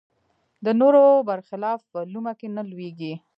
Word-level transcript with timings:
د 0.65 0.67
نورو 0.79 1.03
بر 1.27 1.39
خلاف 1.47 1.81
لومه 2.13 2.33
کې 2.39 2.47
نه 2.55 2.61
لویېږي 2.69 3.13